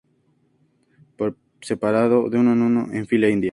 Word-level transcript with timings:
por 1.17 1.37
separado. 1.61 2.27
de 2.31 2.37
uno 2.39 2.53
en 2.53 2.61
uno, 2.63 2.87
en 2.91 3.05
fila 3.07 3.29
india. 3.29 3.49